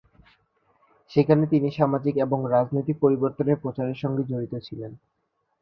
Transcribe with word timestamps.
সেখানে 1.11 1.43
তিনি 1.47 1.69
সামাজিক 1.71 2.15
এবং 2.17 2.39
রাজনৈতিক 2.51 2.97
পরিবর্তনের 2.99 3.61
প্রচারের 3.63 3.97
সঙ্গে 4.03 4.23
জড়িত 4.23 4.53
ছিলেন। 4.67 4.91